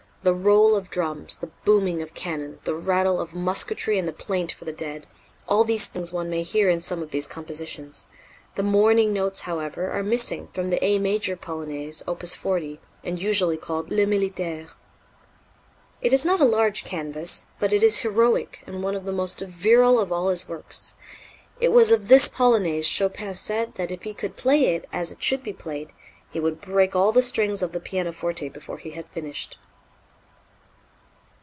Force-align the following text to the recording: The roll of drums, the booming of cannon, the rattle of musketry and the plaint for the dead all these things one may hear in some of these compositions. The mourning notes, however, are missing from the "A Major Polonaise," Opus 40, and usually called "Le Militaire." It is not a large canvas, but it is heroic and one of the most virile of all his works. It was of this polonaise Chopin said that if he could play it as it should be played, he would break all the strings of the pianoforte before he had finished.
The 0.23 0.35
roll 0.35 0.75
of 0.75 0.91
drums, 0.91 1.37
the 1.39 1.49
booming 1.65 1.99
of 2.03 2.13
cannon, 2.13 2.59
the 2.63 2.75
rattle 2.75 3.19
of 3.19 3.33
musketry 3.33 3.97
and 3.97 4.07
the 4.07 4.13
plaint 4.13 4.51
for 4.51 4.65
the 4.65 4.71
dead 4.71 5.07
all 5.47 5.63
these 5.63 5.87
things 5.87 6.13
one 6.13 6.29
may 6.29 6.43
hear 6.43 6.69
in 6.69 6.79
some 6.79 7.01
of 7.01 7.09
these 7.09 7.25
compositions. 7.25 8.05
The 8.53 8.61
mourning 8.61 9.13
notes, 9.13 9.41
however, 9.41 9.89
are 9.89 10.03
missing 10.03 10.49
from 10.53 10.69
the 10.69 10.77
"A 10.85 10.99
Major 10.99 11.35
Polonaise," 11.35 12.03
Opus 12.07 12.35
40, 12.35 12.79
and 13.03 13.19
usually 13.19 13.57
called 13.57 13.89
"Le 13.89 14.05
Militaire." 14.05 14.67
It 16.03 16.13
is 16.13 16.23
not 16.23 16.39
a 16.39 16.45
large 16.45 16.83
canvas, 16.83 17.47
but 17.59 17.73
it 17.73 17.81
is 17.81 18.01
heroic 18.01 18.61
and 18.67 18.83
one 18.83 18.93
of 18.93 19.05
the 19.05 19.11
most 19.11 19.39
virile 19.41 19.99
of 19.99 20.11
all 20.11 20.27
his 20.29 20.47
works. 20.47 20.93
It 21.59 21.71
was 21.71 21.91
of 21.91 22.09
this 22.09 22.27
polonaise 22.27 22.85
Chopin 22.85 23.33
said 23.33 23.73
that 23.73 23.89
if 23.89 24.03
he 24.03 24.13
could 24.13 24.37
play 24.37 24.75
it 24.75 24.87
as 24.93 25.11
it 25.11 25.23
should 25.23 25.41
be 25.41 25.51
played, 25.51 25.89
he 26.29 26.39
would 26.39 26.61
break 26.61 26.95
all 26.95 27.11
the 27.11 27.23
strings 27.23 27.63
of 27.63 27.71
the 27.71 27.79
pianoforte 27.79 28.49
before 28.49 28.77
he 28.77 28.91
had 28.91 29.07
finished. 29.09 29.57